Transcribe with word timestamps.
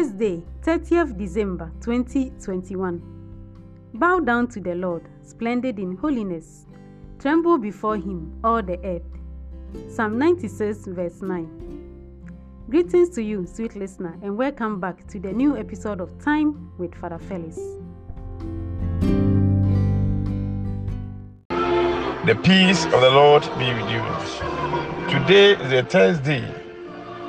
Thursday, 0.00 0.42
30th 0.62 1.18
December 1.18 1.70
2021. 1.82 3.02
Bow 3.92 4.18
down 4.20 4.48
to 4.48 4.58
the 4.58 4.74
Lord, 4.74 5.06
splendid 5.22 5.78
in 5.78 5.94
holiness. 5.94 6.64
Tremble 7.18 7.58
before 7.58 7.96
him, 7.96 8.32
all 8.42 8.62
the 8.62 8.78
earth. 8.82 9.02
Psalm 9.94 10.18
96, 10.18 10.86
verse 10.86 11.20
9. 11.20 12.32
Greetings 12.70 13.10
to 13.10 13.22
you, 13.22 13.46
sweet 13.46 13.76
listener, 13.76 14.18
and 14.22 14.38
welcome 14.38 14.80
back 14.80 15.06
to 15.08 15.18
the 15.18 15.32
new 15.32 15.58
episode 15.58 16.00
of 16.00 16.18
Time 16.18 16.72
with 16.78 16.94
Father 16.94 17.18
Felix. 17.18 17.56
The 22.24 22.40
peace 22.42 22.86
of 22.86 23.02
the 23.02 23.10
Lord 23.10 23.42
be 23.58 23.66
with 23.74 23.90
you. 23.90 24.00
Today 25.10 25.62
is 25.62 25.70
the 25.70 25.82
Thursday 25.82 26.59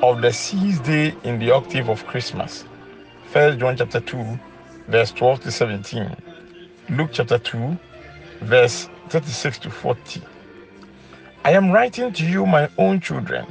of 0.02 0.22
the 0.22 0.34
sixth 0.34 0.84
day 0.84 1.16
in 1.24 1.38
the 1.38 1.52
octave 1.52 1.88
of 1.88 2.06
Christmas. 2.08 2.66
First 3.28 3.60
John 3.60 3.78
chapter 3.78 4.00
2, 4.00 4.40
verse 4.88 5.12
12 5.12 5.42
to 5.42 5.52
17. 5.52 6.16
Luke 6.90 7.12
chapter 7.14 7.38
2, 7.38 7.78
verse 8.42 8.90
36 9.10 9.60
to 9.60 9.70
40. 9.70 10.22
I 11.46 11.52
am 11.52 11.72
writing 11.72 12.12
to 12.14 12.26
you, 12.26 12.46
my 12.48 12.68
own 12.80 13.00
children, 13.00 13.46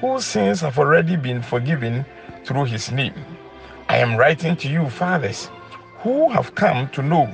whose 0.00 0.24
sins 0.24 0.60
have 0.62 0.78
already 0.78 1.16
been 1.16 1.42
forgiven 1.42 2.04
through 2.44 2.64
his 2.64 2.90
name. 2.90 3.14
I 3.88 3.98
am 3.98 4.16
writing 4.16 4.56
to 4.56 4.68
you, 4.68 4.88
fathers, 4.90 5.48
who 5.98 6.28
have 6.30 6.56
come 6.56 6.88
to 6.88 7.02
know 7.02 7.32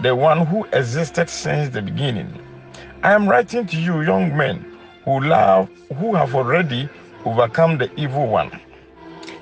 the 0.00 0.14
one 0.14 0.46
who 0.46 0.64
existed 0.72 1.30
since 1.30 1.70
the 1.70 1.80
beginning. 1.80 2.32
I 3.02 3.12
am 3.12 3.26
writing 3.26 3.66
to 3.66 3.76
you, 3.80 4.02
young 4.02 4.36
men, 4.36 4.78
who 5.04 5.20
love, 5.20 5.70
who 5.96 6.14
have 6.14 6.34
already 6.34 6.88
overcome 7.24 7.78
the 7.78 7.90
evil 7.98 8.26
one. 8.26 8.60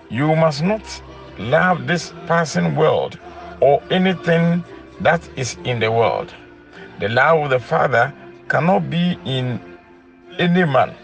You 0.09 0.35
must 0.37 0.63
not 0.63 1.03
love 1.39 1.87
this 1.87 2.13
passing 2.27 2.77
world 2.77 3.19
or 3.61 3.83
anything 3.91 4.65
that 5.01 5.27
is 5.37 5.57
in 5.65 5.81
the 5.81 5.91
world. 5.91 6.33
The 6.99 7.09
love 7.09 7.45
of 7.45 7.51
the 7.51 7.61
Father 7.61 8.13
cannot 8.49 8.91
be 8.91 9.19
in 9.25 9.61
any 10.39 10.65
man 10.65 10.95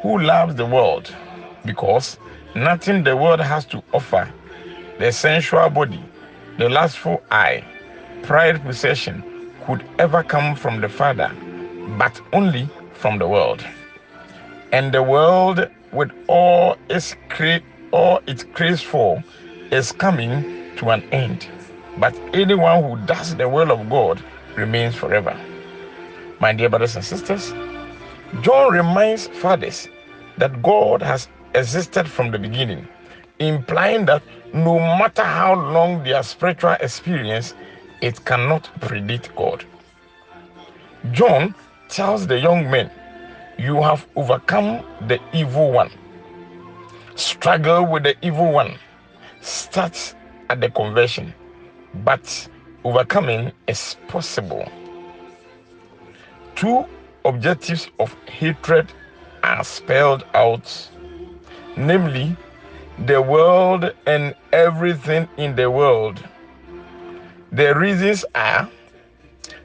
who 0.00 0.18
loves 0.18 0.54
the 0.54 0.66
world, 0.66 1.14
because 1.64 2.18
nothing 2.54 3.04
the 3.04 3.16
world 3.16 3.40
has 3.40 3.64
to 3.66 3.82
offer 3.92 4.30
the 4.98 5.12
sensual 5.12 5.68
body, 5.70 6.02
the 6.58 6.68
lustful 6.68 7.22
eye, 7.30 7.64
pride 8.22 8.62
possession 8.62 9.22
could 9.66 9.84
ever 9.98 10.22
come 10.22 10.54
from 10.54 10.80
the 10.80 10.88
Father, 10.88 11.30
but 11.98 12.20
only 12.32 12.68
from 12.94 13.18
the 13.18 13.26
world. 13.26 13.64
And 14.72 14.92
the 14.92 15.02
world, 15.02 15.68
with 15.96 16.12
all 16.28 16.76
its 16.90 17.16
cra- 17.30 17.62
all 17.90 18.20
it 18.26 18.52
craves 18.54 18.82
for, 18.82 19.24
is 19.70 19.92
coming 19.92 20.44
to 20.76 20.90
an 20.90 21.02
end. 21.10 21.48
But 21.98 22.14
anyone 22.34 22.84
who 22.84 23.06
does 23.06 23.34
the 23.36 23.48
will 23.48 23.72
of 23.72 23.88
God 23.88 24.22
remains 24.56 24.94
forever. 24.94 25.34
My 26.38 26.52
dear 26.52 26.68
brothers 26.68 26.96
and 26.96 27.04
sisters, 27.04 27.52
John 28.42 28.72
reminds 28.72 29.28
fathers 29.28 29.88
that 30.36 30.62
God 30.62 31.00
has 31.00 31.28
existed 31.54 32.06
from 32.08 32.30
the 32.30 32.38
beginning, 32.38 32.86
implying 33.38 34.04
that 34.06 34.22
no 34.52 34.78
matter 34.78 35.24
how 35.24 35.54
long 35.54 36.04
their 36.04 36.22
spiritual 36.22 36.76
experience, 36.80 37.54
it 38.02 38.22
cannot 38.26 38.68
predict 38.82 39.34
God. 39.34 39.64
John 41.12 41.54
tells 41.88 42.26
the 42.26 42.38
young 42.38 42.70
men, 42.70 42.90
You 43.58 43.82
have 43.82 44.06
overcome 44.16 44.84
the 45.08 45.18
evil 45.32 45.72
one. 45.72 45.90
Struggle 47.14 47.86
with 47.86 48.02
the 48.02 48.14
evil 48.22 48.52
one 48.52 48.78
starts 49.40 50.14
at 50.50 50.60
the 50.60 50.70
conversion, 50.70 51.32
but 52.04 52.48
overcoming 52.84 53.52
is 53.66 53.96
possible. 54.08 54.68
Two 56.54 56.84
objectives 57.24 57.88
of 57.98 58.14
hatred 58.26 58.92
are 59.42 59.64
spelled 59.64 60.24
out 60.34 60.90
namely, 61.76 62.36
the 63.06 63.20
world 63.20 63.92
and 64.06 64.34
everything 64.52 65.28
in 65.36 65.54
the 65.54 65.70
world. 65.70 66.22
The 67.52 67.74
reasons 67.74 68.24
are 68.34 68.68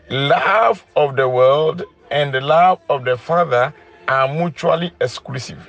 love 0.10 0.86
of 0.96 1.16
the 1.16 1.28
world 1.28 1.84
and 2.12 2.34
the 2.34 2.42
love 2.42 2.80
of 2.90 3.06
the 3.06 3.18
Father 3.18 3.74
are 4.08 4.28
mutually 4.28 4.92
exclusive. 5.00 5.66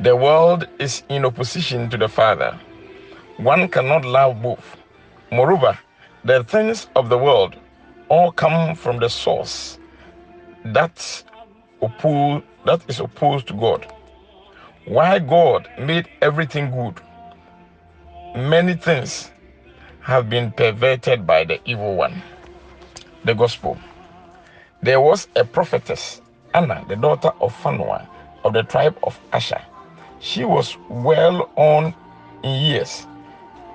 The 0.00 0.14
world 0.16 0.66
is 0.78 1.04
in 1.08 1.24
opposition 1.24 1.88
to 1.90 1.96
the 1.96 2.08
Father. 2.08 2.58
One 3.36 3.68
cannot 3.68 4.04
love 4.04 4.42
both. 4.42 4.76
Moreover, 5.30 5.78
the 6.24 6.44
things 6.44 6.88
of 6.96 7.08
the 7.08 7.16
world 7.16 7.56
all 8.08 8.32
come 8.32 8.74
from 8.74 8.98
the 8.98 9.08
source 9.08 9.78
that 10.64 11.24
oppose, 11.80 12.42
that 12.66 12.82
is 12.88 13.00
opposed 13.00 13.46
to 13.48 13.54
God. 13.54 13.86
Why 14.84 15.20
God 15.20 15.70
made 15.78 16.08
everything 16.20 16.70
good, 16.70 17.00
many 18.34 18.74
things 18.74 19.30
have 20.00 20.28
been 20.28 20.50
perverted 20.50 21.26
by 21.26 21.44
the 21.44 21.60
evil 21.64 21.94
one. 21.94 22.20
The 23.24 23.34
gospel. 23.34 23.78
There 24.82 25.00
was 25.00 25.28
a 25.36 25.44
prophetess, 25.44 26.20
Anna, 26.54 26.84
the 26.88 26.96
daughter 26.96 27.30
of 27.40 27.54
Phanuel 27.54 28.02
of 28.42 28.52
the 28.52 28.64
tribe 28.64 28.98
of 29.04 29.16
Asher. 29.32 29.62
She 30.18 30.44
was 30.44 30.76
well 30.88 31.48
on 31.54 31.94
in 32.42 32.64
years. 32.64 33.06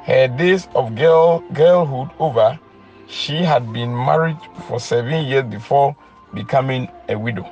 Her 0.03 0.27
days 0.27 0.67
of 0.75 0.95
girl, 0.95 1.39
girlhood 1.53 2.09
over, 2.19 2.59
she 3.07 3.37
had 3.37 3.71
been 3.71 3.95
married 3.95 4.37
for 4.67 4.81
seven 4.81 5.25
years 5.25 5.45
before 5.45 5.95
becoming 6.33 6.89
a 7.07 7.17
widow. 7.17 7.49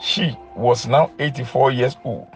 She 0.00 0.38
was 0.54 0.86
now 0.86 1.10
84 1.18 1.72
years 1.72 1.96
old 2.04 2.28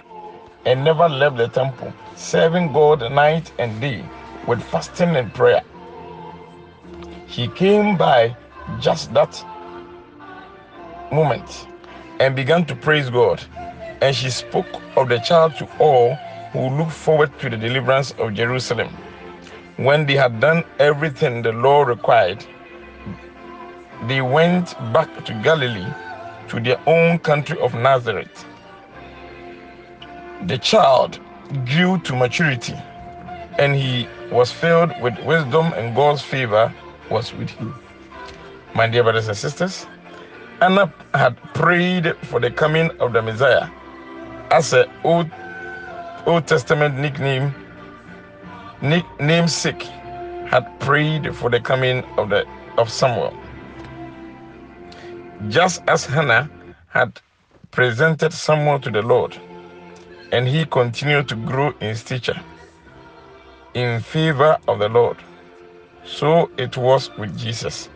and 0.66 0.82
never 0.82 1.08
left 1.08 1.36
the 1.36 1.46
temple, 1.46 1.92
serving 2.16 2.72
God 2.72 3.02
night 3.12 3.52
and 3.60 3.80
day 3.80 4.04
with 4.48 4.60
fasting 4.64 5.14
and 5.14 5.32
prayer. 5.32 5.62
He 7.26 7.46
came 7.46 7.96
by 7.96 8.36
just 8.80 9.14
that 9.14 9.44
moment 11.12 11.66
and 12.20 12.34
began 12.34 12.64
to 12.66 12.74
praise 12.74 13.10
God. 13.10 13.42
And 14.00 14.14
she 14.14 14.30
spoke 14.30 14.66
of 14.96 15.08
the 15.08 15.18
child 15.18 15.56
to 15.56 15.68
all 15.78 16.14
who 16.52 16.68
looked 16.70 16.92
forward 16.92 17.38
to 17.40 17.48
the 17.48 17.56
deliverance 17.56 18.12
of 18.18 18.34
Jerusalem. 18.34 18.88
When 19.76 20.06
they 20.06 20.16
had 20.16 20.40
done 20.40 20.64
everything 20.78 21.42
the 21.42 21.52
law 21.52 21.82
required, 21.82 22.44
they 24.06 24.20
went 24.20 24.74
back 24.92 25.24
to 25.24 25.34
Galilee, 25.42 25.86
to 26.48 26.60
their 26.60 26.80
own 26.86 27.18
country 27.20 27.58
of 27.60 27.74
Nazareth. 27.74 28.44
The 30.46 30.58
child 30.58 31.20
grew 31.66 31.98
to 32.00 32.16
maturity, 32.16 32.74
and 33.58 33.76
he 33.76 34.08
was 34.30 34.50
filled 34.50 34.92
with 35.00 35.18
wisdom, 35.24 35.72
and 35.74 35.94
God's 35.94 36.22
favor 36.22 36.72
was 37.10 37.32
with 37.34 37.50
him. 37.50 37.74
My 38.74 38.88
dear 38.88 39.04
brothers 39.04 39.28
and 39.28 39.36
sisters, 39.36 39.86
Anna 40.62 40.94
had 41.12 41.36
prayed 41.54 42.16
for 42.26 42.38
the 42.38 42.48
coming 42.48 42.88
of 43.00 43.12
the 43.12 43.20
Messiah 43.20 43.68
as 44.52 44.72
an 44.72 44.86
Old, 45.02 45.28
Old 46.24 46.46
Testament 46.46 46.96
nickname, 46.96 47.52
nick, 48.80 49.04
namesake 49.18 49.82
had 50.46 50.64
prayed 50.78 51.34
for 51.34 51.50
the 51.50 51.58
coming 51.58 52.04
of 52.16 52.28
the 52.28 52.46
of 52.78 52.88
Samuel. 52.92 53.34
Just 55.48 55.82
as 55.88 56.06
Hannah 56.06 56.48
had 56.90 57.20
presented 57.72 58.32
Samuel 58.32 58.78
to 58.82 58.90
the 58.92 59.02
Lord, 59.02 59.36
and 60.30 60.46
he 60.46 60.64
continued 60.64 61.28
to 61.30 61.34
grow 61.34 61.74
in 61.80 61.96
stature 61.96 62.40
in 63.74 64.00
favor 64.00 64.56
of 64.68 64.78
the 64.78 64.88
Lord, 64.88 65.16
so 66.04 66.48
it 66.56 66.76
was 66.76 67.10
with 67.18 67.36
Jesus. 67.36 67.88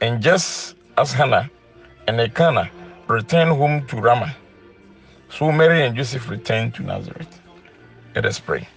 And 0.00 0.22
just 0.22 0.76
as 0.98 1.12
Hannah 1.12 1.50
and 2.06 2.20
Elkanah 2.20 2.70
returned 3.08 3.50
home 3.50 3.86
to 3.86 3.96
Ramah, 3.96 4.34
so 5.30 5.50
Mary 5.50 5.82
and 5.82 5.96
Joseph 5.96 6.28
returned 6.28 6.74
to 6.74 6.82
Nazareth. 6.82 7.40
Let 8.14 8.26
us 8.26 8.38
pray. 8.38 8.68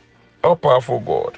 O 0.44 0.56
powerful 0.56 1.00
God, 1.00 1.38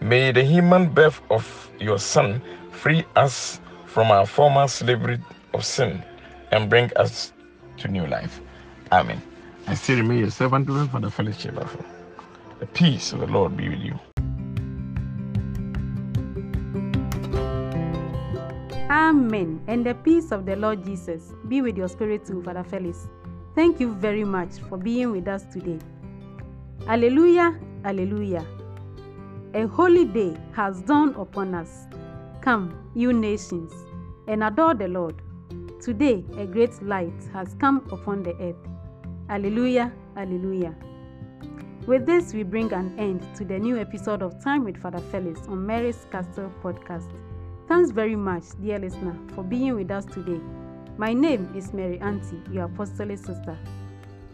may 0.00 0.32
the 0.32 0.42
human 0.42 0.88
birth 0.88 1.20
of 1.30 1.70
your 1.78 1.98
Son 1.98 2.40
free 2.70 3.04
us 3.16 3.60
from 3.86 4.10
our 4.10 4.26
former 4.26 4.68
slavery 4.68 5.18
of 5.52 5.64
sin 5.64 6.02
and 6.50 6.70
bring 6.70 6.90
us 6.96 7.32
to 7.78 7.88
new 7.88 8.06
life. 8.06 8.40
Amen. 8.92 9.20
I 9.66 9.74
still 9.74 9.98
remain 9.98 10.18
your 10.20 10.30
servant 10.30 10.68
for 10.90 11.00
the 11.00 11.10
fellowship 11.10 11.56
of 11.56 11.76
the 12.60 12.66
peace 12.66 13.12
of 13.12 13.20
the 13.20 13.26
Lord 13.26 13.56
be 13.56 13.68
with 13.68 13.80
you. 13.80 13.98
Amen. 18.90 19.62
And 19.66 19.84
the 19.84 19.94
peace 19.94 20.30
of 20.30 20.44
the 20.44 20.56
Lord 20.56 20.84
Jesus 20.84 21.32
be 21.48 21.62
with 21.62 21.76
your 21.76 21.88
spirit 21.88 22.26
too, 22.26 22.42
Father 22.42 22.64
Felix. 22.64 23.08
Thank 23.54 23.80
you 23.80 23.94
very 23.94 24.24
much 24.24 24.58
for 24.68 24.76
being 24.76 25.10
with 25.10 25.26
us 25.26 25.44
today. 25.52 25.78
Alleluia, 26.86 27.58
Alleluia. 27.84 28.44
A 29.54 29.66
holy 29.68 30.04
day 30.04 30.36
has 30.52 30.82
dawned 30.82 31.16
upon 31.16 31.54
us. 31.54 31.86
Come, 32.42 32.90
you 32.94 33.12
nations, 33.12 33.72
and 34.28 34.44
adore 34.44 34.74
the 34.74 34.88
Lord. 34.88 35.22
Today, 35.80 36.24
a 36.36 36.44
great 36.44 36.82
light 36.82 37.28
has 37.32 37.54
come 37.60 37.86
upon 37.90 38.22
the 38.22 38.34
earth. 38.36 38.56
Alleluia, 39.30 39.92
Alleluia. 40.16 40.74
With 41.86 42.04
this, 42.04 42.34
we 42.34 42.42
bring 42.42 42.72
an 42.72 42.98
end 42.98 43.22
to 43.36 43.44
the 43.44 43.58
new 43.58 43.78
episode 43.78 44.22
of 44.22 44.42
Time 44.42 44.64
with 44.64 44.76
Father 44.76 45.02
Felix 45.10 45.40
on 45.48 45.64
Mary's 45.64 46.06
Castle 46.10 46.52
podcast. 46.62 47.10
Thanks 47.74 47.90
very 47.90 48.14
much, 48.14 48.44
dear 48.62 48.78
listener, 48.78 49.18
for 49.34 49.42
being 49.42 49.74
with 49.74 49.90
us 49.90 50.04
today. 50.04 50.40
My 50.96 51.12
name 51.12 51.52
is 51.56 51.72
Mary 51.72 51.98
Auntie, 51.98 52.40
your 52.52 52.66
apostolic 52.66 53.18
sister. 53.18 53.58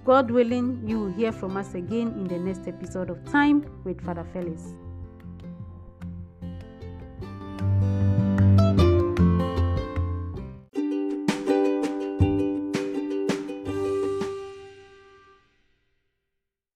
God 0.05 0.31
willing, 0.31 0.87
you 0.87 1.01
will 1.01 1.13
hear 1.13 1.33
from 1.33 1.57
us 1.57 1.73
again 1.73 2.09
in 2.09 2.25
the 2.25 2.39
next 2.39 2.69
episode 2.69 3.09
of 3.09 3.25
Time 3.33 3.65
with 3.83 4.05
Father 4.05 4.27
Felix. 4.35 4.75